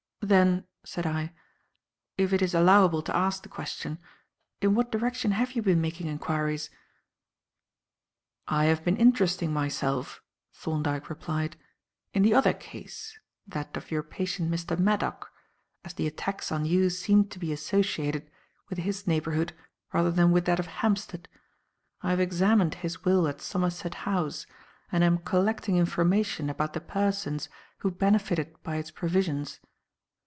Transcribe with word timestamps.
"Then," 0.23 0.65
said 0.85 1.05
I, 1.05 1.33
"if 2.15 2.31
it 2.31 2.43
is 2.43 2.53
allowable 2.53 3.01
to 3.01 3.13
ask 3.15 3.41
the 3.41 3.49
question, 3.49 3.97
in 4.61 4.75
what 4.75 4.91
direction 4.91 5.31
have 5.31 5.53
you 5.53 5.63
been 5.63 5.81
making 5.81 6.07
enquiries?" 6.07 6.69
"I 8.47 8.65
have 8.65 8.85
been 8.85 8.95
interesting 8.95 9.51
myself," 9.51 10.21
Thorndyke 10.53 11.09
replied, 11.09 11.57
"in 12.13 12.21
the 12.21 12.35
other 12.35 12.53
case; 12.53 13.17
that 13.47 13.75
of 13.75 13.89
your 13.89 14.03
patient 14.03 14.51
Mr. 14.51 14.77
Maddock, 14.77 15.29
as 15.83 15.95
the 15.95 16.07
attacks 16.07 16.51
on 16.51 16.65
you 16.65 16.91
seemed 16.91 17.31
to 17.31 17.39
be 17.39 17.51
associated 17.51 18.29
with 18.69 18.77
his 18.77 19.07
neighbourhood 19.07 19.53
rather 19.91 20.11
than 20.11 20.31
with 20.31 20.45
that 20.45 20.59
of 20.59 20.67
Hampstead. 20.67 21.27
I 22.03 22.11
have 22.11 22.19
examined 22.21 22.75
his 22.75 23.03
will 23.03 23.27
at 23.27 23.41
Somerset 23.41 23.95
House 24.05 24.45
and 24.91 25.03
am 25.03 25.17
collecting 25.17 25.75
information 25.77 26.47
about 26.49 26.73
the 26.73 26.79
persons 26.79 27.49
who 27.79 27.91
benefited 27.91 28.55
by 28.63 28.75
its 28.77 28.91
provisions. 28.91 29.59